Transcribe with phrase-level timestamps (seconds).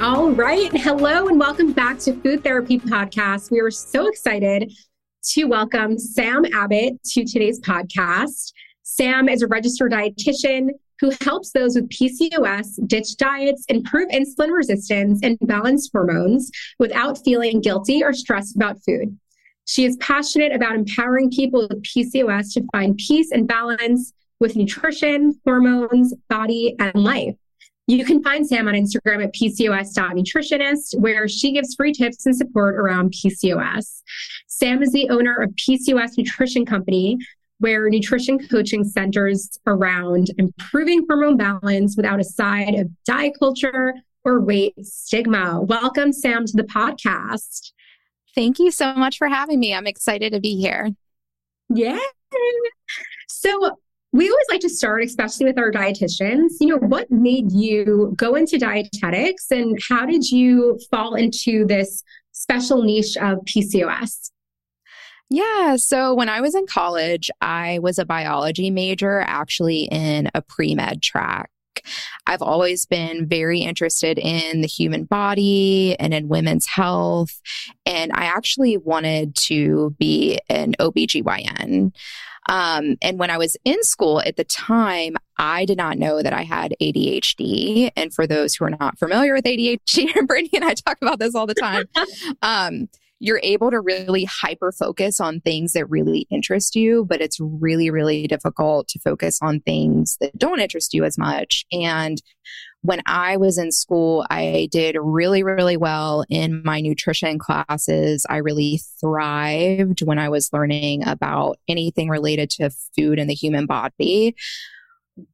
[0.00, 0.70] All right.
[0.72, 3.50] Hello and welcome back to Food Therapy Podcast.
[3.50, 4.72] We are so excited
[5.30, 8.52] to welcome Sam Abbott to today's podcast.
[8.84, 10.68] Sam is a registered dietitian
[11.00, 17.60] who helps those with PCOS ditch diets, improve insulin resistance, and balance hormones without feeling
[17.60, 19.18] guilty or stressed about food.
[19.64, 25.40] She is passionate about empowering people with PCOS to find peace and balance with nutrition,
[25.44, 27.34] hormones, body, and life.
[27.88, 32.74] You can find Sam on Instagram at PCOS.nutritionist, where she gives free tips and support
[32.74, 34.02] around PCOS.
[34.46, 37.16] Sam is the owner of PCOS Nutrition Company,
[37.60, 44.38] where nutrition coaching centers around improving hormone balance without a side of diet culture or
[44.38, 45.58] weight stigma.
[45.62, 47.72] Welcome, Sam, to the podcast.
[48.34, 49.72] Thank you so much for having me.
[49.72, 50.90] I'm excited to be here.
[51.70, 51.98] Yeah.
[53.28, 53.78] So,
[54.12, 56.52] we always like to start, especially with our dietitians.
[56.60, 62.02] You know, what made you go into dietetics and how did you fall into this
[62.32, 64.30] special niche of PCOS?
[65.30, 65.76] Yeah.
[65.76, 70.74] So when I was in college, I was a biology major, actually in a pre
[70.74, 71.50] med track.
[72.26, 77.40] I've always been very interested in the human body and in women's health.
[77.86, 81.92] And I actually wanted to be an OBGYN.
[82.48, 86.32] Um, and when I was in school at the time, I did not know that
[86.32, 87.90] I had ADHD.
[87.94, 91.18] And for those who are not familiar with ADHD, and Brittany and I talk about
[91.18, 91.84] this all the time,
[92.42, 92.88] um,
[93.20, 97.90] you're able to really hyper focus on things that really interest you, but it's really,
[97.90, 101.66] really difficult to focus on things that don't interest you as much.
[101.72, 102.22] And
[102.82, 108.24] when I was in school, I did really, really well in my nutrition classes.
[108.28, 113.66] I really thrived when I was learning about anything related to food and the human
[113.66, 114.36] body.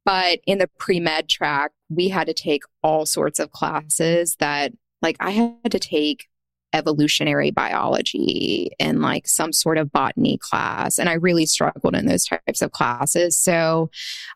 [0.03, 4.71] But in the pre med track, we had to take all sorts of classes that,
[5.01, 6.27] like, I had to take
[6.75, 10.99] evolutionary biology and like some sort of botany class.
[10.99, 13.37] And I really struggled in those types of classes.
[13.37, 13.89] So,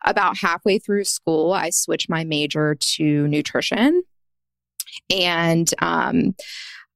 [0.04, 4.02] about halfway through school, I switched my major to nutrition.
[5.10, 6.34] And, um,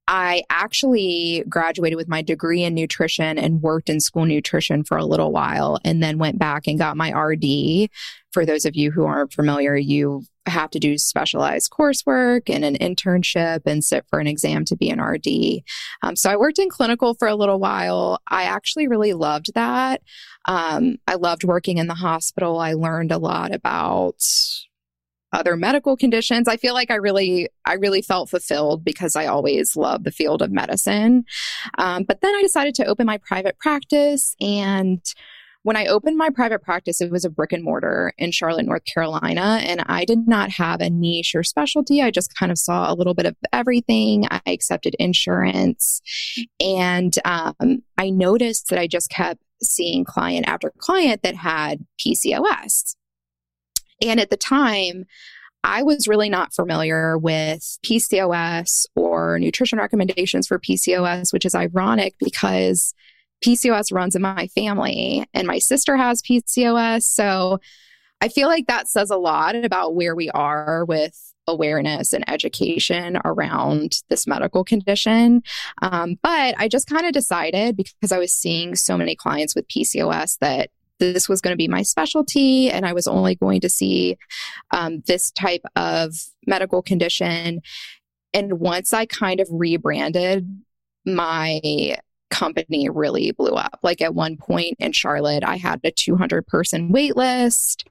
[0.07, 5.05] I actually graduated with my degree in nutrition and worked in school nutrition for a
[5.05, 7.89] little while and then went back and got my RD.
[8.31, 12.75] For those of you who aren't familiar, you have to do specialized coursework and an
[12.75, 15.63] internship and sit for an exam to be an RD.
[16.03, 18.19] Um, so I worked in clinical for a little while.
[18.27, 20.01] I actually really loved that.
[20.47, 22.59] Um, I loved working in the hospital.
[22.59, 24.21] I learned a lot about
[25.33, 26.47] other medical conditions.
[26.47, 30.41] I feel like I really, I really felt fulfilled because I always loved the field
[30.41, 31.25] of medicine.
[31.77, 34.35] Um, but then I decided to open my private practice.
[34.39, 35.01] And
[35.65, 38.85] when I opened my private practice, it was a brick and mortar in Charlotte, North
[38.85, 39.59] Carolina.
[39.63, 42.03] And I did not have a niche or specialty.
[42.03, 44.27] I just kind of saw a little bit of everything.
[44.29, 46.03] I accepted insurance.
[46.59, 52.95] And um, I noticed that I just kept seeing client after client that had PCOS.
[54.03, 55.05] And at the time,
[55.63, 62.13] I was really not familiar with PCOS or nutrition recommendations for PCOS, which is ironic
[62.19, 62.93] because
[63.45, 67.03] PCOS runs in my family and my sister has PCOS.
[67.03, 67.59] So
[68.21, 73.19] I feel like that says a lot about where we are with awareness and education
[73.23, 75.43] around this medical condition.
[75.83, 79.67] Um, but I just kind of decided because I was seeing so many clients with
[79.67, 83.69] PCOS that this was going to be my specialty and I was only going to
[83.69, 84.17] see
[84.71, 86.15] um, this type of
[86.47, 87.61] medical condition.
[88.33, 90.49] And once I kind of rebranded,
[91.05, 91.97] my
[92.35, 93.79] company really blew up.
[93.81, 97.87] Like at one point in Charlotte, I had a 200 person wait list.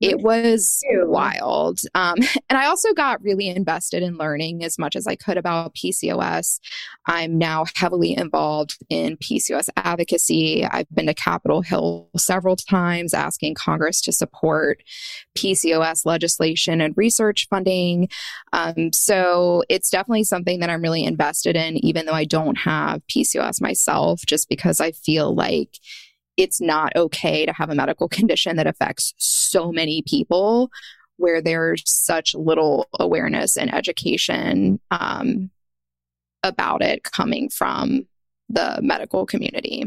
[0.00, 1.80] It was wild.
[1.94, 2.16] Um,
[2.48, 6.60] and I also got really invested in learning as much as I could about PCOS.
[7.06, 10.64] I'm now heavily involved in PCOS advocacy.
[10.64, 14.82] I've been to Capitol Hill several times asking Congress to support
[15.36, 18.08] PCOS legislation and research funding.
[18.52, 23.02] Um, so it's definitely something that I'm really invested in, even though I don't have
[23.08, 25.78] PCOS myself, just because I feel like
[26.38, 30.70] it's not okay to have a medical condition that affects so many people
[31.16, 35.50] where there's such little awareness and education um,
[36.44, 38.06] about it coming from
[38.48, 39.84] the medical community.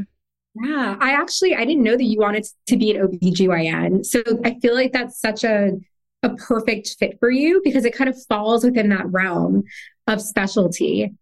[0.62, 4.06] Yeah, I actually I didn't know that you wanted to be an OBGYN.
[4.06, 5.80] So I feel like that's such a
[6.24, 9.64] a perfect fit for you because it kind of falls within that realm
[10.08, 11.14] of specialty.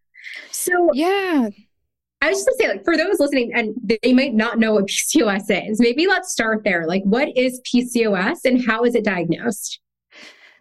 [0.51, 1.49] So yeah,
[2.21, 3.73] I was just gonna say, like, for those listening and
[4.03, 6.85] they might not know what PCOS is, maybe let's start there.
[6.85, 9.79] Like, what is PCOS and how is it diagnosed?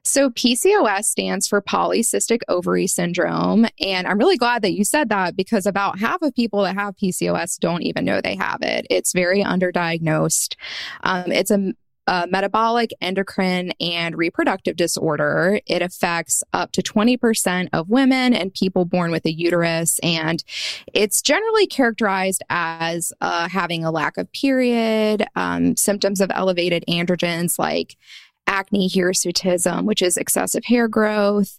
[0.05, 3.67] So, PCOS stands for polycystic ovary syndrome.
[3.81, 6.97] And I'm really glad that you said that because about half of people that have
[6.97, 8.87] PCOS don't even know they have it.
[8.89, 10.55] It's very underdiagnosed.
[11.03, 11.75] Um, it's a
[12.09, 15.61] a metabolic, endocrine, and reproductive disorder.
[15.67, 19.99] It affects up to 20% of women and people born with a uterus.
[20.03, 20.43] And
[20.95, 27.59] it's generally characterized as uh, having a lack of period, um, symptoms of elevated androgens
[27.59, 27.99] like
[28.47, 31.59] acne hirsutism, which is excessive hair growth,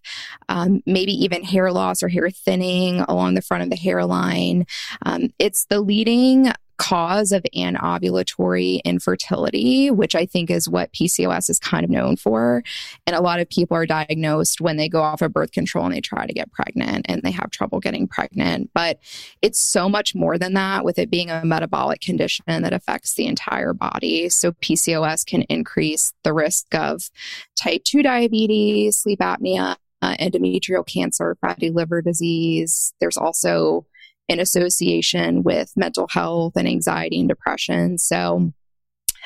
[0.50, 4.66] um, maybe even hair loss or hair thinning along the front of the hairline.
[5.06, 11.60] Um, it's the leading cause of anovulatory infertility, which I think is what PCOS is
[11.60, 12.64] kind of known for.
[13.06, 15.94] And a lot of people are diagnosed when they go off of birth control and
[15.94, 18.72] they try to get pregnant and they have trouble getting pregnant.
[18.74, 19.00] But
[19.42, 23.28] it's so much more than that with it being a metabolic condition that affects the
[23.28, 24.30] entire body.
[24.30, 27.10] So PCOS can increase the risk of
[27.58, 32.94] type 2 diabetes, sleep apnea, uh, endometrial cancer, fatty liver disease.
[33.02, 33.86] There's also
[34.30, 37.98] in association with mental health and anxiety and depression.
[37.98, 38.54] So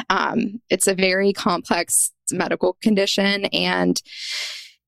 [0.10, 3.46] um, it's a very complex medical condition.
[3.46, 4.02] And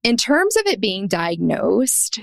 [0.03, 2.19] in terms of it being diagnosed,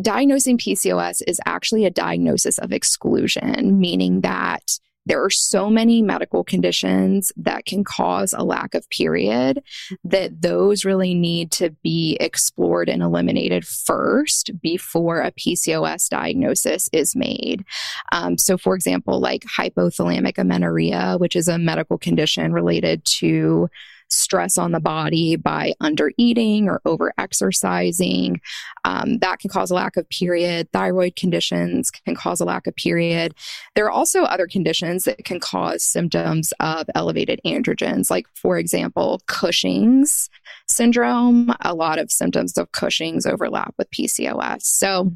[0.00, 6.44] diagnosing PCOS is actually a diagnosis of exclusion, meaning that there are so many medical
[6.44, 9.62] conditions that can cause a lack of period
[10.02, 17.14] that those really need to be explored and eliminated first before a PCOS diagnosis is
[17.14, 17.64] made.
[18.12, 23.68] Um, so, for example, like hypothalamic amenorrhea, which is a medical condition related to
[24.10, 28.40] stress on the body by under eating or over exercising.
[28.84, 30.70] Um, that can cause a lack of period.
[30.72, 33.34] Thyroid conditions can cause a lack of period.
[33.74, 39.20] There are also other conditions that can cause symptoms of elevated androgens, like, for example,
[39.26, 40.30] Cushing's
[40.68, 41.54] syndrome.
[41.62, 44.62] A lot of symptoms of Cushing's overlap with PCOS.
[44.62, 45.12] So,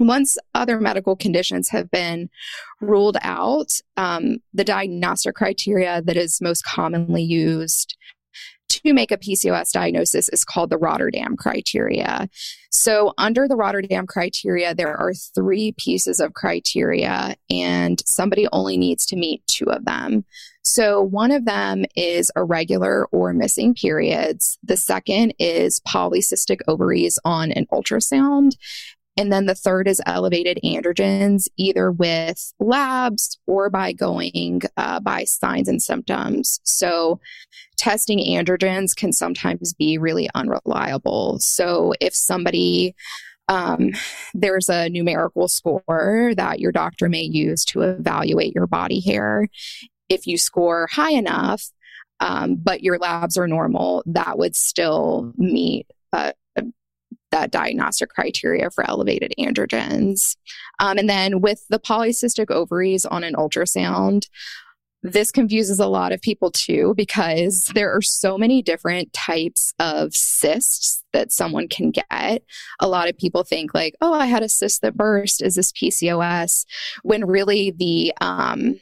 [0.00, 2.30] once other medical conditions have been
[2.80, 7.96] ruled out, um, the diagnostic criteria that is most commonly used
[8.86, 12.28] to make a PCOS diagnosis is called the Rotterdam criteria.
[12.72, 19.04] So, under the Rotterdam criteria, there are three pieces of criteria, and somebody only needs
[19.06, 20.24] to meet two of them.
[20.62, 24.58] So, one of them is irregular or missing periods.
[24.62, 28.52] The second is polycystic ovaries on an ultrasound.
[29.16, 35.24] And then the third is elevated androgens, either with labs or by going uh, by
[35.24, 36.60] signs and symptoms.
[36.64, 37.20] So,
[37.76, 41.38] testing androgens can sometimes be really unreliable.
[41.40, 42.94] So, if somebody
[43.50, 43.90] um,
[44.32, 49.48] there's a numerical score that your doctor may use to evaluate your body hair.
[50.08, 51.68] If you score high enough,
[52.20, 56.32] um, but your labs are normal, that would still meet uh,
[57.30, 60.36] that diagnostic criteria for elevated androgens.
[60.78, 64.26] Um, and then with the polycystic ovaries on an ultrasound,
[65.02, 70.14] this confuses a lot of people too because there are so many different types of
[70.14, 72.42] cysts that someone can get.
[72.80, 75.42] A lot of people think like, "Oh, I had a cyst that burst.
[75.42, 76.66] Is this PCOS?"
[77.02, 78.78] When really the um,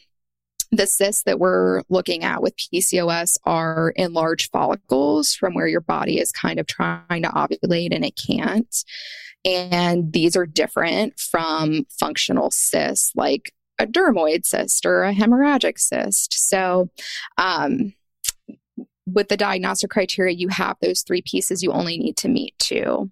[0.71, 6.19] the cysts that we're looking at with PCOS are enlarged follicles from where your body
[6.19, 8.85] is kind of trying to ovulate and it can't.
[9.45, 16.49] And these are different from functional cysts like a dermoid cyst or a hemorrhagic cyst.
[16.49, 16.91] So,
[17.39, 17.95] um,
[19.07, 21.63] with the diagnostic criteria, you have those three pieces.
[21.63, 23.11] You only need to meet two.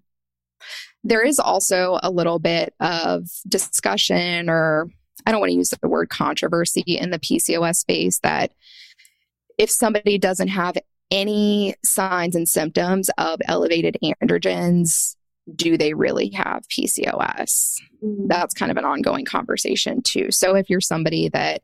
[1.03, 4.89] There is also a little bit of discussion or
[5.27, 8.53] I don't want to use the word controversy in the PCOS space that
[9.57, 10.77] if somebody doesn't have
[11.11, 15.17] any signs and symptoms of elevated androgens,
[15.53, 17.75] do they really have PCOS?
[18.01, 18.27] Mm-hmm.
[18.27, 20.31] That's kind of an ongoing conversation, too.
[20.31, 21.61] So, if you're somebody that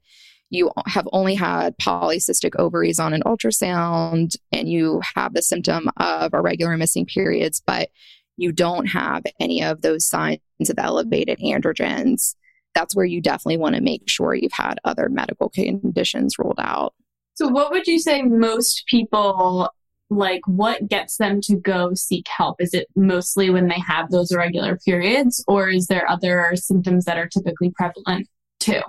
[0.49, 6.33] you have only had polycystic ovaries on an ultrasound and you have the symptom of
[6.33, 7.91] irregular missing periods, but
[8.35, 10.39] you don't have any of those signs
[10.69, 12.35] of elevated androgens,
[12.73, 16.93] that's where you definitely want to make sure you've had other medical conditions ruled out.
[17.35, 19.69] So, what would you say most people
[20.09, 20.41] like?
[20.45, 22.61] What gets them to go seek help?
[22.61, 27.17] Is it mostly when they have those irregular periods, or is there other symptoms that
[27.17, 28.27] are typically prevalent
[28.59, 28.81] too?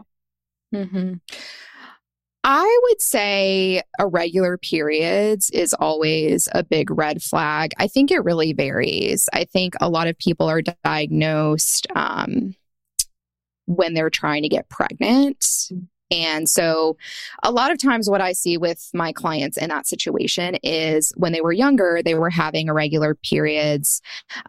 [0.74, 1.14] Mm-hmm.
[2.46, 7.72] I would say irregular periods is always a big red flag.
[7.78, 9.30] I think it really varies.
[9.32, 12.54] I think a lot of people are diagnosed um,
[13.66, 15.70] when they're trying to get pregnant.
[16.10, 16.96] And so,
[17.42, 21.32] a lot of times, what I see with my clients in that situation is when
[21.32, 24.00] they were younger, they were having irregular periods.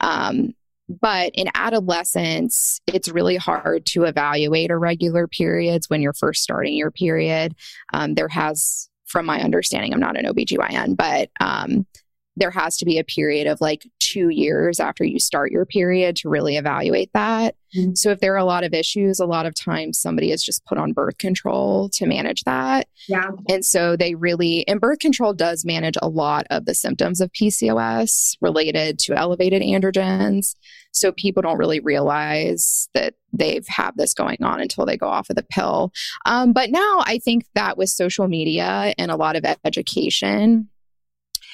[0.01, 0.53] Um,
[0.87, 6.91] but in adolescence, it's really hard to evaluate irregular periods when you're first starting your
[6.91, 7.55] period.
[7.93, 11.87] Um, there has, from my understanding, I'm not an OBGYN, but um,
[12.37, 16.15] there has to be a period of like two years after you start your period
[16.17, 17.55] to really evaluate that.
[17.75, 17.95] Mm-hmm.
[17.95, 20.65] So, if there are a lot of issues, a lot of times somebody is just
[20.65, 22.87] put on birth control to manage that.
[23.07, 23.31] Yeah.
[23.49, 27.31] And so, they really, and birth control does manage a lot of the symptoms of
[27.33, 30.55] PCOS related to elevated androgens.
[30.91, 35.29] So, people don't really realize that they've had this going on until they go off
[35.29, 35.91] of the pill.
[36.25, 40.69] Um, but now I think that with social media and a lot of education,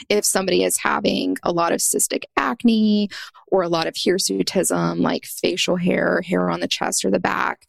[0.09, 3.09] if somebody is having a lot of cystic acne
[3.47, 7.67] or a lot of hirsutism, like facial hair, hair on the chest or the back,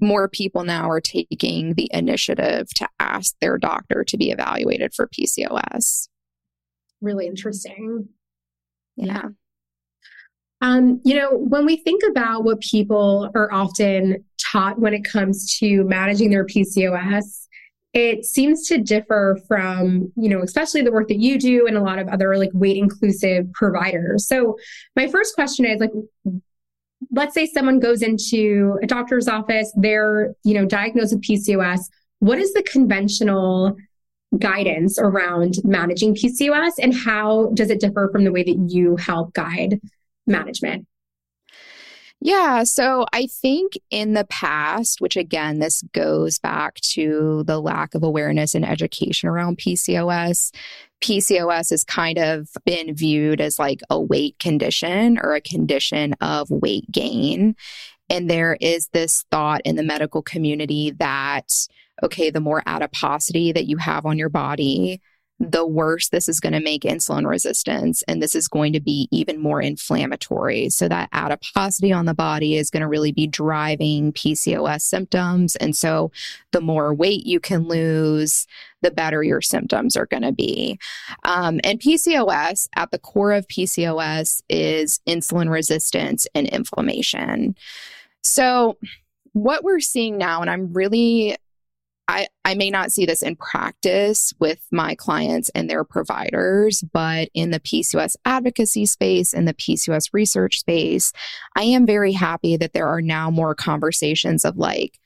[0.00, 5.08] more people now are taking the initiative to ask their doctor to be evaluated for
[5.08, 6.08] PCOS.
[7.00, 8.08] Really interesting.
[8.96, 9.28] Yeah.
[10.60, 15.56] Um, you know, when we think about what people are often taught when it comes
[15.58, 17.46] to managing their PCOS,
[17.94, 21.82] it seems to differ from, you know, especially the work that you do and a
[21.82, 24.26] lot of other like weight inclusive providers.
[24.26, 24.56] So,
[24.94, 25.92] my first question is like,
[27.10, 31.80] let's say someone goes into a doctor's office, they're, you know, diagnosed with PCOS.
[32.18, 33.76] What is the conventional
[34.38, 39.32] guidance around managing PCOS and how does it differ from the way that you help
[39.32, 39.80] guide
[40.26, 40.86] management?
[42.20, 42.64] Yeah.
[42.64, 48.02] So I think in the past, which again, this goes back to the lack of
[48.02, 50.52] awareness and education around PCOS,
[51.00, 56.50] PCOS has kind of been viewed as like a weight condition or a condition of
[56.50, 57.54] weight gain.
[58.10, 61.52] And there is this thought in the medical community that,
[62.02, 65.00] okay, the more adiposity that you have on your body,
[65.40, 68.02] the worse this is going to make insulin resistance.
[68.08, 70.68] And this is going to be even more inflammatory.
[70.70, 75.54] So, that adiposity on the body is going to really be driving PCOS symptoms.
[75.56, 76.10] And so,
[76.50, 78.46] the more weight you can lose,
[78.82, 80.78] the better your symptoms are going to be.
[81.24, 87.56] Um, and PCOS, at the core of PCOS, is insulin resistance and inflammation.
[88.22, 88.76] So,
[89.34, 91.36] what we're seeing now, and I'm really
[92.08, 97.28] I, I may not see this in practice with my clients and their providers, but
[97.34, 101.12] in the PCOS advocacy space, in the PCOS research space,
[101.54, 104.98] I am very happy that there are now more conversations of like,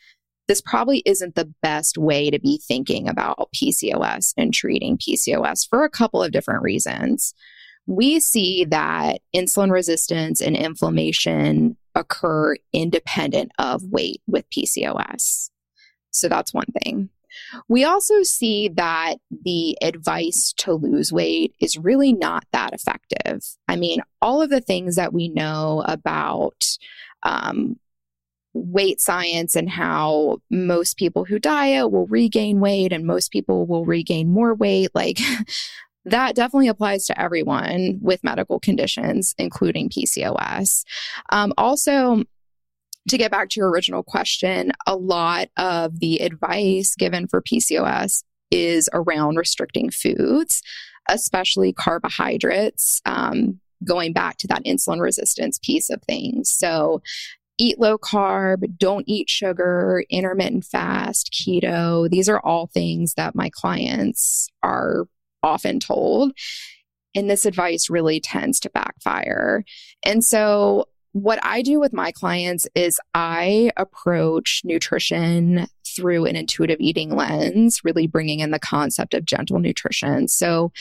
[0.47, 5.83] this probably isn't the best way to be thinking about PCOS and treating PCOS for
[5.83, 7.35] a couple of different reasons.
[7.87, 15.51] We see that insulin resistance and inflammation occur independent of weight with PCOS.
[16.13, 17.09] So that's one thing.
[17.69, 23.45] We also see that the advice to lose weight is really not that effective.
[23.69, 26.65] I mean, all of the things that we know about
[27.23, 27.79] um,
[28.55, 33.85] weight science and how most people who diet will regain weight and most people will
[33.85, 35.19] regain more weight, like
[36.05, 40.85] that definitely applies to everyone with medical conditions, including PCOS.
[41.31, 42.25] Um, also,
[43.09, 48.23] to get back to your original question, a lot of the advice given for PCOS
[48.51, 50.63] is around restricting foods,
[51.09, 56.51] especially carbohydrates, um, going back to that insulin resistance piece of things.
[56.53, 57.03] So,
[57.59, 62.09] eat low carb, don't eat sugar, intermittent fast, keto.
[62.09, 65.07] These are all things that my clients are
[65.43, 66.33] often told.
[67.15, 69.65] And this advice really tends to backfire.
[70.05, 76.81] And so what I do with my clients is I approach nutrition through an intuitive
[76.81, 80.29] eating lens, really bringing in the concept of gentle nutrition.
[80.29, 80.73] So,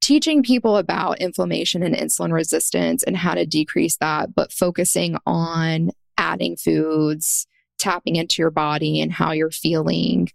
[0.00, 5.90] teaching people about inflammation and insulin resistance and how to decrease that, but focusing on
[6.16, 7.46] adding foods,
[7.78, 10.28] tapping into your body and how you're feeling,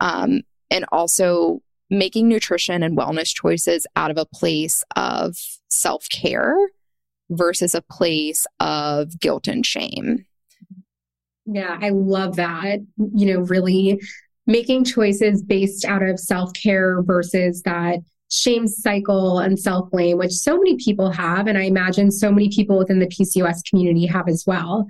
[0.00, 1.60] um, and also
[1.90, 5.36] making nutrition and wellness choices out of a place of
[5.68, 6.56] self care
[7.30, 10.24] versus a place of guilt and shame.
[11.46, 12.80] Yeah, I love that.
[12.96, 14.00] You know, really
[14.46, 17.98] making choices based out of self care versus that
[18.30, 21.46] shame cycle and self blame, which so many people have.
[21.46, 24.86] And I imagine so many people within the PCOS community have as well.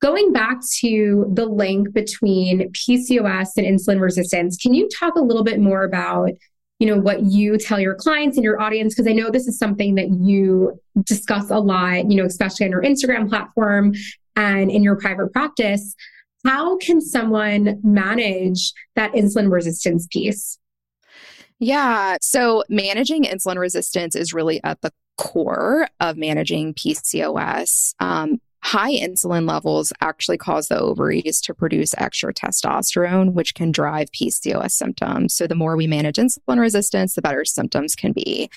[0.00, 5.42] Going back to the link between PCOS and insulin resistance, can you talk a little
[5.42, 6.30] bit more about
[6.78, 9.58] you know what you tell your clients and your audience because i know this is
[9.58, 13.92] something that you discuss a lot you know especially on your instagram platform
[14.38, 15.94] and in your private practice.
[16.46, 20.58] How can someone manage that insulin resistance piece?
[21.58, 28.92] Yeah so managing insulin resistance is really at the core of managing pcos um, high
[28.92, 35.34] insulin levels actually cause the ovaries to produce extra testosterone, which can drive PCOS symptoms.
[35.34, 38.50] So, the more we manage insulin resistance, the better symptoms can be.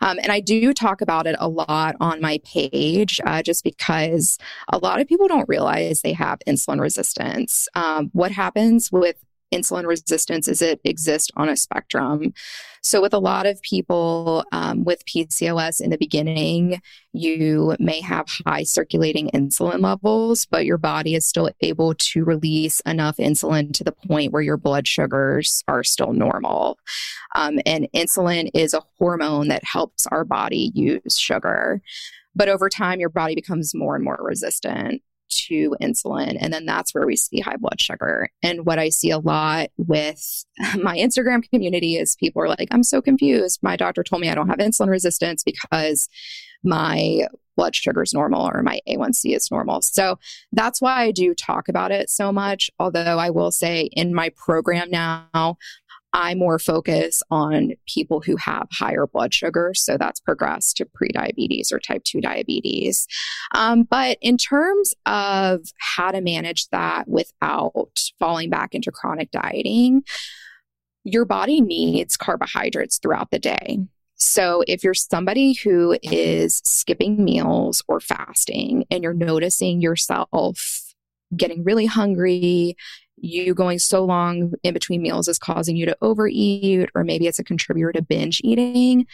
[0.00, 4.38] Um, and I do talk about it a lot on my page uh, just because
[4.72, 7.68] a lot of people don't realize they have insulin resistance.
[7.74, 9.16] Um, what happens with
[9.52, 12.32] insulin resistance is it exists on a spectrum.
[12.82, 16.80] So, with a lot of people um, with PCOS in the beginning,
[17.12, 22.80] you may have high circulating insulin levels, but your body is still able to release
[22.80, 26.78] enough insulin to the point where your blood sugars are still normal.
[27.34, 31.82] Um, and insulin is a hormone that helps our body use sugar.
[32.34, 36.36] But over time, your body becomes more and more resistant to insulin.
[36.40, 38.30] And then that's where we see high blood sugar.
[38.42, 40.44] And what I see a lot with
[40.82, 43.60] my Instagram community is people are like, I'm so confused.
[43.62, 46.08] My doctor told me I don't have insulin resistance because
[46.64, 49.82] my blood sugar is normal or my A1C is normal.
[49.82, 50.18] So
[50.52, 52.70] that's why I do talk about it so much.
[52.78, 55.56] Although I will say in my program now,
[56.12, 59.72] I more focus on people who have higher blood sugar.
[59.74, 63.06] So that's progressed to prediabetes or type 2 diabetes.
[63.54, 70.02] Um, but in terms of how to manage that without falling back into chronic dieting,
[71.04, 73.78] your body needs carbohydrates throughout the day.
[74.20, 80.92] So, if you're somebody who is skipping meals or fasting and you're noticing yourself
[81.36, 82.76] getting really hungry
[83.20, 87.38] you going so long in between meals is causing you to overeat, or maybe it's
[87.38, 89.06] a contributor to binge eating.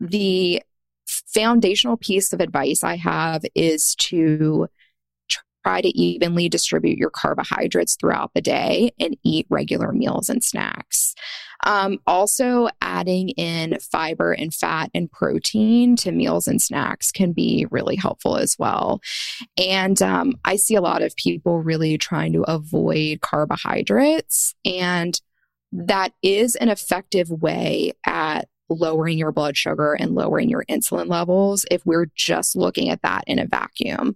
[0.00, 0.62] The
[1.06, 4.68] foundational piece of advice I have is to
[5.64, 11.14] try to evenly distribute your carbohydrates throughout the day and eat regular meals and snacks.
[11.64, 17.66] Um, also, adding in fiber and fat and protein to meals and snacks can be
[17.70, 19.00] really helpful as well.
[19.56, 25.20] And um, I see a lot of people really trying to avoid carbohydrates, and
[25.70, 31.64] that is an effective way at lowering your blood sugar and lowering your insulin levels
[31.70, 34.14] if we're just looking at that in a vacuum.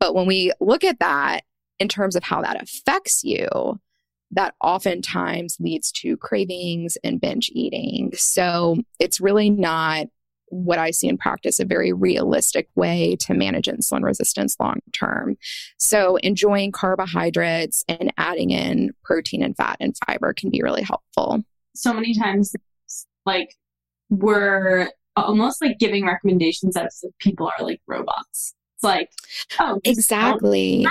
[0.00, 1.44] But when we look at that
[1.78, 3.80] in terms of how that affects you,
[4.32, 8.10] that oftentimes leads to cravings and binge eating.
[8.14, 10.08] So it's really not
[10.48, 15.36] what I see in practice a very realistic way to manage insulin resistance long term.
[15.78, 21.44] So, enjoying carbohydrates and adding in protein and fat and fiber can be really helpful.
[21.74, 22.54] So many times,
[23.24, 23.54] like,
[24.08, 28.54] we're almost like giving recommendations as if people are like robots.
[28.86, 29.10] Like,
[29.58, 30.82] oh, exactly.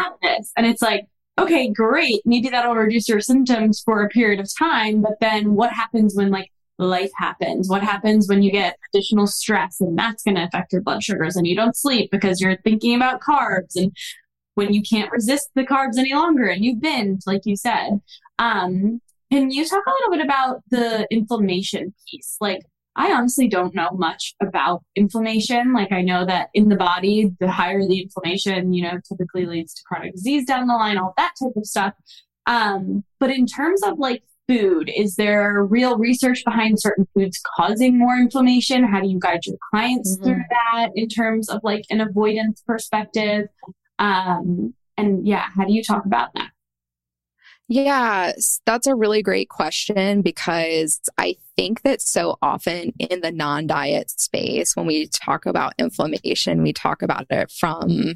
[0.58, 2.22] And it's like, okay, great.
[2.26, 5.02] Maybe that'll reduce your symptoms for a period of time.
[5.02, 7.70] But then what happens when like life happens?
[7.70, 11.36] What happens when you get additional stress and that's going to affect your blood sugars
[11.36, 13.96] and you don't sleep because you're thinking about carbs and
[14.56, 18.00] when you can't resist the carbs any longer and you've been, like you said.
[18.40, 22.38] Um, can you talk a little bit about the inflammation piece?
[22.40, 22.62] Like,
[22.96, 25.74] I honestly don't know much about inflammation.
[25.74, 29.74] Like I know that in the body, the higher the inflammation, you know, typically leads
[29.74, 31.94] to chronic disease down the line, all that type of stuff.
[32.46, 37.98] Um, but in terms of like food, is there real research behind certain foods causing
[37.98, 38.84] more inflammation?
[38.84, 40.26] How do you guide your clients mm-hmm.
[40.26, 43.48] through that in terms of like an avoidance perspective?
[44.00, 46.45] Um, and yeah, how do you talk about that?
[47.68, 48.34] Yeah,
[48.66, 54.12] that's a really great question because I think that so often in the non diet
[54.12, 58.14] space, when we talk about inflammation, we talk about it from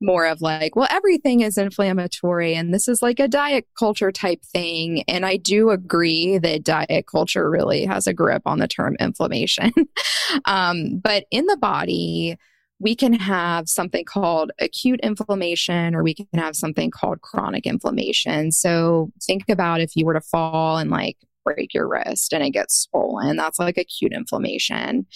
[0.00, 4.42] more of like, well, everything is inflammatory and this is like a diet culture type
[4.44, 5.02] thing.
[5.08, 9.72] And I do agree that diet culture really has a grip on the term inflammation.
[10.44, 12.36] um, but in the body,
[12.78, 18.52] we can have something called acute inflammation or we can have something called chronic inflammation.
[18.52, 22.50] So think about if you were to fall and like break your wrist and it
[22.50, 25.06] gets swollen, that's like acute inflammation.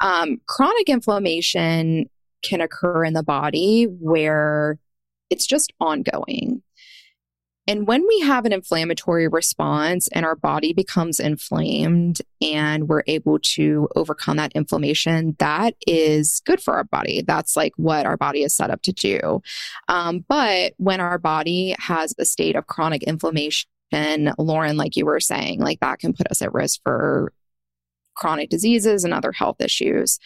[0.00, 2.08] Um, chronic inflammation
[2.42, 4.78] can occur in the body where
[5.28, 6.62] it's just ongoing.
[7.68, 13.38] And when we have an inflammatory response and our body becomes inflamed and we're able
[13.38, 17.22] to overcome that inflammation, that is good for our body.
[17.22, 19.42] That's like what our body is set up to do.
[19.88, 23.68] Um, but when our body has a state of chronic inflammation,
[24.38, 27.32] Lauren, like you were saying, like that can put us at risk for
[28.16, 30.18] chronic diseases and other health issues.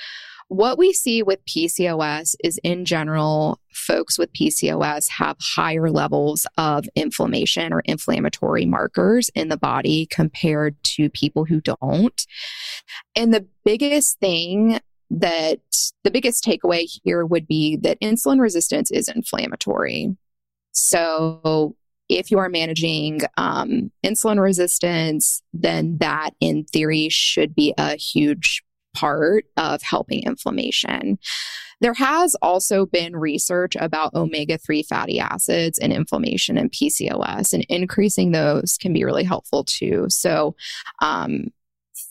[0.48, 6.88] What we see with PCOS is in general, folks with PCOS have higher levels of
[6.94, 12.26] inflammation or inflammatory markers in the body compared to people who don't.
[13.16, 14.78] And the biggest thing
[15.10, 15.60] that
[16.04, 20.16] the biggest takeaway here would be that insulin resistance is inflammatory.
[20.72, 21.74] So
[22.08, 28.62] if you are managing um, insulin resistance, then that in theory should be a huge
[28.96, 31.18] part of helping inflammation.
[31.80, 37.64] There has also been research about omega 3 fatty acids and inflammation and PCOS, and
[37.68, 40.06] increasing those can be really helpful too.
[40.08, 40.56] So,
[41.02, 41.48] um,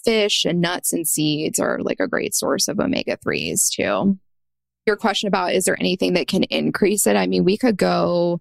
[0.03, 4.19] fish and nuts and seeds are like a great source of omega 3s too.
[4.85, 7.15] Your question about is there anything that can increase it?
[7.15, 8.39] I mean, we could go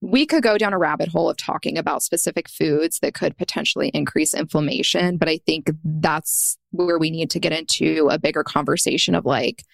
[0.00, 3.88] we could go down a rabbit hole of talking about specific foods that could potentially
[3.88, 9.14] increase inflammation, but I think that's where we need to get into a bigger conversation
[9.14, 9.64] of like,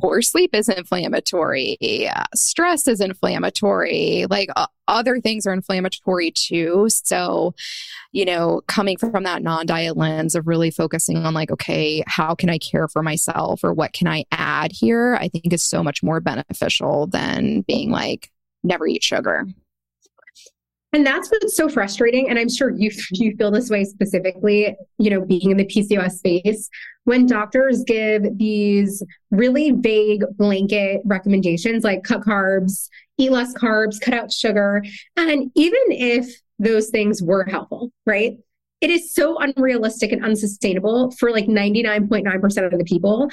[0.00, 1.76] poor sleep is inflammatory,
[2.34, 6.86] stress is inflammatory, like uh, other things are inflammatory too.
[6.88, 7.54] So,
[8.12, 12.34] you know, coming from that non diet lens of really focusing on like, okay, how
[12.34, 15.16] can I care for myself or what can I add here?
[15.20, 18.30] I think is so much more beneficial than being like,
[18.62, 19.46] never eat sugar.
[20.92, 22.30] And that's what's so frustrating.
[22.30, 26.12] And I'm sure you you feel this way specifically, you know, being in the PCOS
[26.12, 26.70] space,
[27.04, 32.88] when doctors give these really vague blanket recommendations like cut carbs,
[33.18, 34.82] eat less carbs, cut out sugar.
[35.16, 38.38] And even if those things were helpful, right?
[38.80, 43.30] It is so unrealistic and unsustainable for like 99.9% of the people.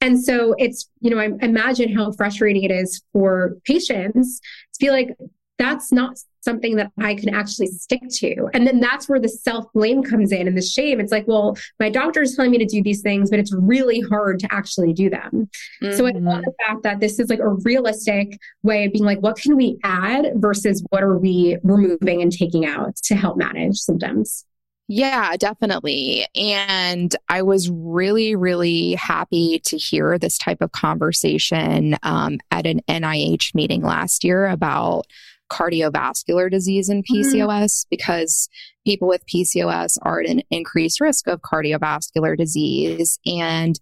[0.00, 4.40] And so it's, you know, I imagine how frustrating it is for patients
[4.74, 5.16] to be like,
[5.58, 8.48] that's not something that I can actually stick to.
[8.54, 11.00] And then that's where the self blame comes in and the shame.
[11.00, 14.00] It's like, well, my doctor is telling me to do these things, but it's really
[14.00, 15.48] hard to actually do them.
[15.82, 15.96] Mm-hmm.
[15.96, 16.40] So I love mm-hmm.
[16.42, 19.78] the fact that this is like a realistic way of being like, what can we
[19.82, 24.44] add versus what are we removing and taking out to help manage symptoms?
[24.88, 26.26] Yeah, definitely.
[26.36, 32.82] And I was really, really happy to hear this type of conversation um, at an
[32.88, 35.06] NIH meeting last year about
[35.50, 37.88] cardiovascular disease and PCOS mm-hmm.
[37.90, 38.48] because
[38.84, 43.18] people with PCOS are at an increased risk of cardiovascular disease.
[43.26, 43.78] And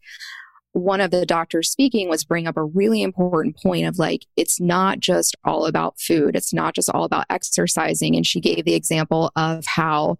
[0.73, 4.61] one of the doctors speaking was bring up a really important point of like it's
[4.61, 8.75] not just all about food it's not just all about exercising and she gave the
[8.75, 10.19] example of how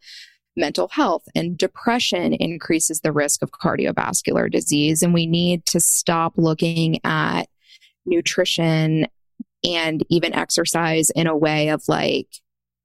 [0.57, 5.03] mental health and depression increases the risk of cardiovascular disease.
[5.03, 7.45] And we need to stop looking at
[8.07, 9.07] nutrition
[9.65, 12.29] and even exercise in a way of like,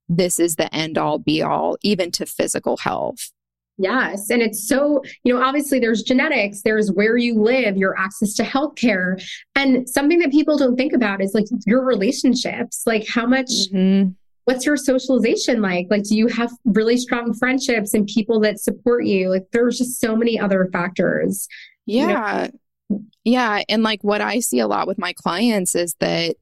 [0.08, 3.30] this is the end all be all, even to physical health.
[3.78, 4.28] Yes.
[4.28, 8.42] And it's so, you know, obviously there's genetics, there's where you live, your access to
[8.42, 9.22] healthcare.
[9.54, 14.10] And something that people don't think about is like your relationships, like how much mm-hmm
[14.44, 15.86] what's your socialization like?
[15.90, 19.28] Like, do you have really strong friendships and people that support you?
[19.28, 21.46] Like, there's just so many other factors.
[21.86, 22.46] Yeah.
[22.46, 22.52] You
[22.88, 23.04] know?
[23.24, 23.62] Yeah.
[23.68, 26.36] And like what I see a lot with my clients is that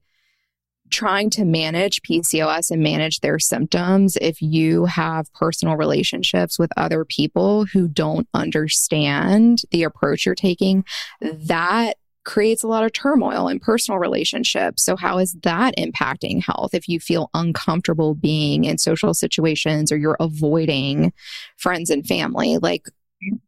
[0.89, 7.05] trying to manage PCOS and manage their symptoms, if you have personal relationships with other
[7.05, 10.83] people who don't understand the approach you're taking,
[11.21, 11.97] that
[12.29, 14.83] creates a lot of turmoil in personal relationships.
[14.83, 19.97] So, how is that impacting health if you feel uncomfortable being in social situations or
[19.97, 21.11] you're avoiding
[21.57, 22.59] friends and family?
[22.59, 22.87] Like,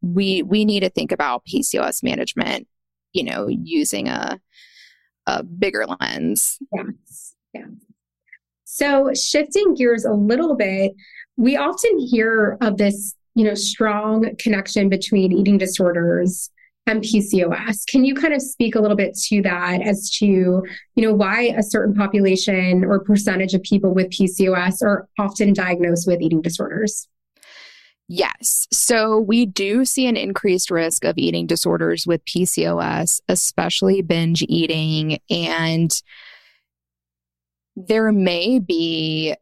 [0.02, 2.68] we we need to think about PCOS management,
[3.14, 3.62] you know, mm-hmm.
[3.64, 4.42] using a
[5.28, 6.58] a bigger lens.
[6.74, 7.36] Yes.
[7.54, 7.68] Yeah.
[8.64, 10.94] So, shifting gears a little bit,
[11.38, 16.50] we often hear of this, you know, strong connection between eating disorders
[16.88, 17.86] and PCOS.
[17.88, 20.64] Can you kind of speak a little bit to that as to, you
[20.96, 26.22] know, why a certain population or percentage of people with PCOS are often diagnosed with
[26.22, 27.08] eating disorders?
[28.08, 28.68] Yes.
[28.74, 35.20] So we do see an increased risk of eating disorders with PCOS, especially binge eating.
[35.30, 35.92] And
[37.78, 39.36] there may be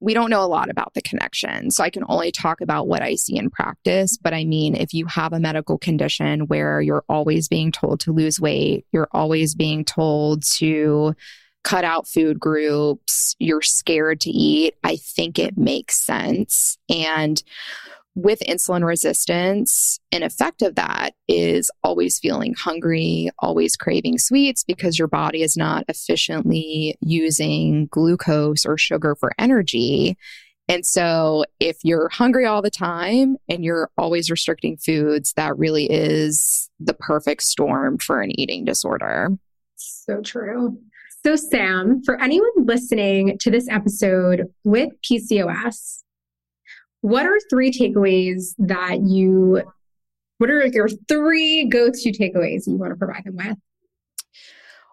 [0.00, 1.70] we don't know a lot about the connection.
[1.70, 4.16] So I can only talk about what I see in practice.
[4.16, 8.12] But I mean, if you have a medical condition where you're always being told to
[8.12, 11.14] lose weight, you're always being told to
[11.64, 16.78] cut out food groups, you're scared to eat, I think it makes sense.
[16.88, 17.42] And
[18.18, 24.98] with insulin resistance, an effect of that is always feeling hungry, always craving sweets because
[24.98, 30.18] your body is not efficiently using glucose or sugar for energy.
[30.68, 35.84] And so, if you're hungry all the time and you're always restricting foods, that really
[35.84, 39.28] is the perfect storm for an eating disorder.
[39.76, 40.76] So true.
[41.24, 46.02] So, Sam, for anyone listening to this episode with PCOS,
[47.00, 49.62] what are three takeaways that you,
[50.38, 53.56] what are your three go to takeaways you want to provide them with?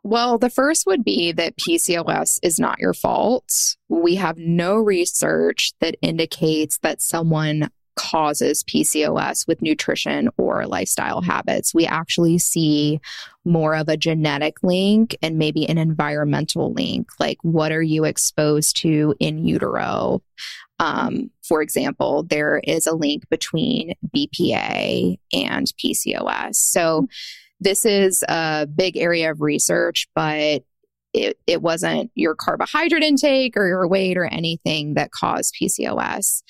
[0.03, 3.75] Well, the first would be that PCOS is not your fault.
[3.89, 11.73] We have no research that indicates that someone causes PCOS with nutrition or lifestyle habits.
[11.73, 12.99] We actually see
[13.45, 17.09] more of a genetic link and maybe an environmental link.
[17.19, 20.21] Like, what are you exposed to in utero?
[20.77, 26.55] Um, for example, there is a link between BPA and PCOS.
[26.55, 27.07] So,
[27.61, 30.63] this is a big area of research, but
[31.13, 36.43] it, it wasn't your carbohydrate intake or your weight or anything that caused PCOS.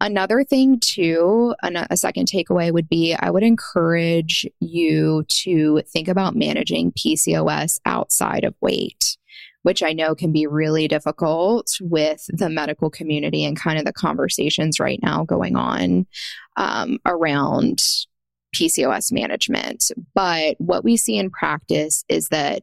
[0.00, 6.34] Another thing, too, a second takeaway would be I would encourage you to think about
[6.34, 9.18] managing PCOS outside of weight
[9.62, 13.92] which I know can be really difficult with the medical community and kind of the
[13.92, 16.06] conversations right now going on
[16.56, 17.82] um, around
[18.54, 19.90] PCOS management.
[20.14, 22.62] But what we see in practice is that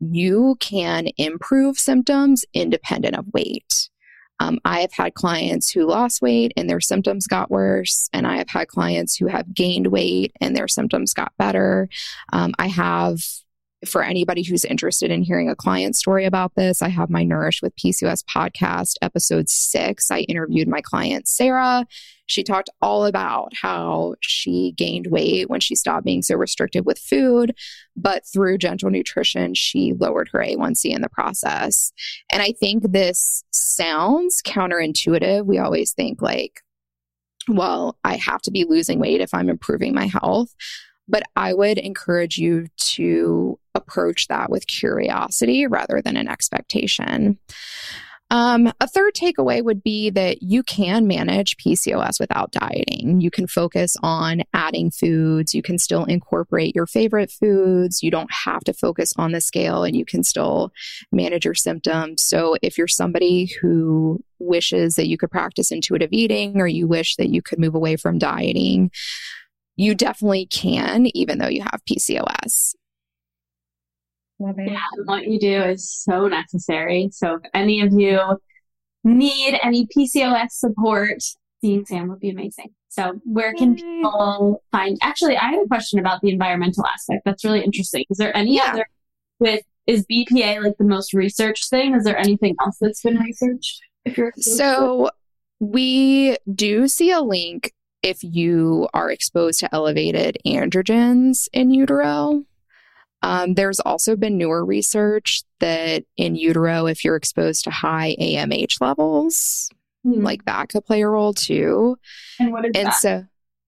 [0.00, 3.90] you can improve symptoms independent of weight.
[4.40, 8.36] Um, I have had clients who lost weight and their symptoms got worse, and I
[8.36, 11.88] have had clients who have gained weight and their symptoms got better.
[12.32, 13.20] Um, I have
[13.86, 17.62] for anybody who's interested in hearing a client story about this, I have my Nourished
[17.62, 20.10] with PCOS podcast, episode six.
[20.10, 21.86] I interviewed my client, Sarah.
[22.26, 26.98] She talked all about how she gained weight when she stopped being so restrictive with
[26.98, 27.54] food,
[27.96, 31.92] but through gentle nutrition, she lowered her A1C in the process.
[32.32, 35.46] And I think this sounds counterintuitive.
[35.46, 36.60] We always think, like,
[37.48, 40.54] well, I have to be losing weight if I'm improving my health.
[41.08, 47.38] But I would encourage you to approach that with curiosity rather than an expectation.
[48.30, 53.22] Um, a third takeaway would be that you can manage PCOS without dieting.
[53.22, 55.54] You can focus on adding foods.
[55.54, 58.02] You can still incorporate your favorite foods.
[58.02, 60.72] You don't have to focus on the scale and you can still
[61.10, 62.22] manage your symptoms.
[62.22, 67.16] So, if you're somebody who wishes that you could practice intuitive eating or you wish
[67.16, 68.90] that you could move away from dieting,
[69.78, 72.74] you definitely can, even though you have PCOS.
[74.40, 77.08] Yeah, what you do is so necessary.
[77.12, 78.20] So if any of you
[79.04, 81.22] need any PCOS support,
[81.60, 82.74] seeing Sam would be amazing.
[82.88, 87.22] So where can people find actually I have a question about the environmental aspect.
[87.24, 88.04] That's really interesting.
[88.10, 88.72] Is there any yeah.
[88.72, 88.86] other
[89.38, 91.94] with is BPA like the most researched thing?
[91.94, 93.80] Is there anything else that's been researched?
[94.04, 95.10] If you're so
[95.60, 97.72] we do see a link
[98.08, 102.44] if you are exposed to elevated androgens in utero.
[103.22, 108.80] Um, there's also been newer research that in utero, if you're exposed to high AMH
[108.80, 109.68] levels,
[110.06, 110.22] mm-hmm.
[110.22, 111.98] like that could play a role too.
[112.38, 113.00] And what is and that?
[113.00, 113.24] so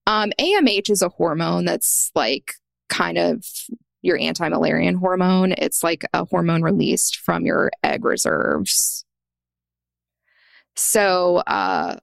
[0.07, 2.53] um, AMH is a hormone that's like
[2.89, 3.45] kind of
[4.01, 5.53] your anti Mullerian hormone.
[5.53, 9.05] It's like a hormone released from your egg reserves.
[10.75, 11.97] So, uh,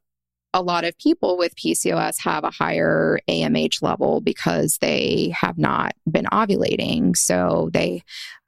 [0.55, 5.95] a lot of people with PCOS have a higher AMH level because they have not
[6.11, 7.17] been ovulating.
[7.17, 8.03] So they,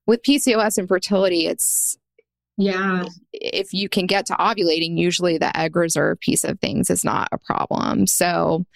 [0.07, 1.99] with PCOS and fertility, it's
[2.57, 3.07] yeah.
[3.33, 7.29] If you can get to ovulating, usually the egg reserve piece of things is not
[7.33, 8.07] a problem.
[8.07, 8.67] So,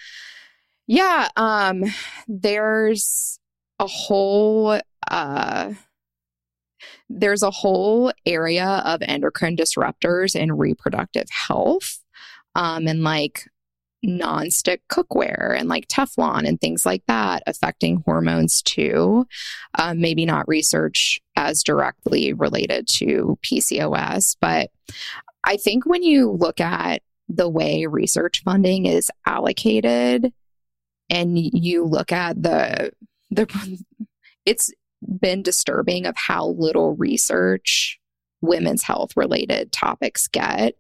[0.87, 1.85] yeah, um,
[2.27, 3.39] there's
[3.79, 5.75] a whole uh,
[7.11, 11.99] there's a whole area of endocrine disruptors in reproductive health
[12.55, 13.49] um, and like
[14.05, 19.27] nonstick cookware and like Teflon and things like that affecting hormones too.
[19.79, 24.71] Um, maybe not research as directly related to PCOS, but
[25.45, 30.33] I think when you look at the way research funding is allocated
[31.09, 32.93] and you look at the
[33.31, 33.47] the
[34.47, 34.71] it's
[35.21, 37.99] been disturbing of how little research
[38.41, 40.75] women's health related topics get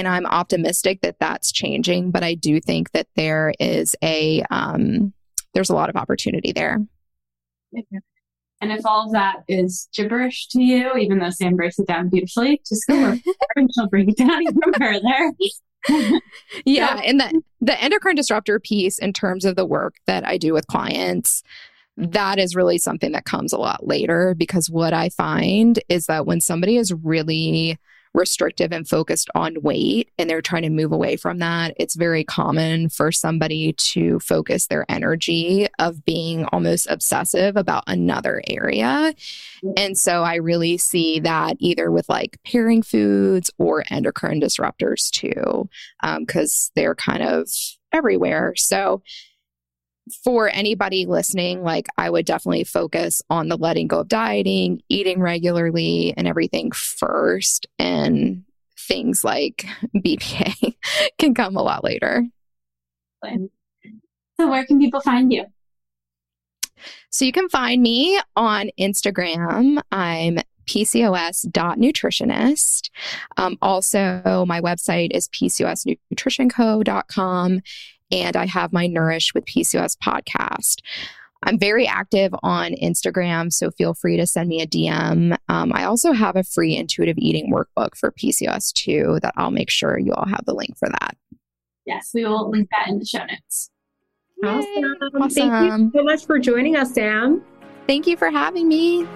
[0.00, 5.12] and i'm optimistic that that's changing but i do think that there is a um,
[5.54, 6.78] there's a lot of opportunity there.
[8.62, 12.08] And if all of that is gibberish to you even though sam breaks it down
[12.08, 13.18] beautifully just go over
[13.56, 15.32] and she'll break it down even further.
[16.66, 20.52] Yeah, and the the endocrine disruptor piece in terms of the work that I do
[20.52, 21.42] with clients,
[21.96, 26.26] that is really something that comes a lot later because what I find is that
[26.26, 27.78] when somebody is really
[28.14, 32.24] restrictive and focused on weight and they're trying to move away from that, it's very
[32.24, 39.14] common for somebody to focus their energy of being almost obsessive about another area.
[39.76, 45.68] And so I really see that either with like pairing foods or endocrine disruptors too,
[46.18, 47.48] because um, they're kind of
[47.92, 48.54] everywhere.
[48.56, 49.02] So
[50.24, 55.20] for anybody listening, like I would definitely focus on the letting go of dieting, eating
[55.20, 57.68] regularly, and everything first.
[57.78, 58.42] And
[58.78, 60.74] things like BPA
[61.18, 62.24] can come a lot later.
[63.24, 65.46] So, where can people find you?
[67.10, 69.80] So, you can find me on Instagram.
[69.92, 72.90] I'm PCOS.nutritionist.
[73.36, 77.60] Um, also, my website is PCOSnutritionco.com
[78.10, 80.76] and I have my Nourished with PCOS podcast.
[81.42, 85.36] I'm very active on Instagram, so feel free to send me a DM.
[85.48, 89.70] Um, I also have a free intuitive eating workbook for PCOS too that I'll make
[89.70, 91.16] sure you all have the link for that.
[91.86, 93.70] Yes, we will link that in the show notes.
[94.44, 94.96] Awesome.
[95.14, 95.30] awesome.
[95.30, 97.42] Thank you so much for joining us, Sam.
[97.86, 99.06] Thank you for having me.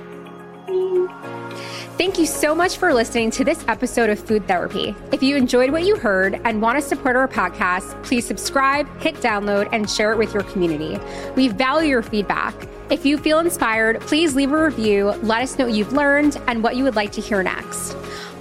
[1.96, 4.96] Thank you so much for listening to this episode of Food Therapy.
[5.12, 9.14] If you enjoyed what you heard and want to support our podcast, please subscribe, hit
[9.16, 10.98] download, and share it with your community.
[11.36, 12.52] We value your feedback.
[12.90, 16.64] If you feel inspired, please leave a review, let us know what you've learned and
[16.64, 17.96] what you would like to hear next.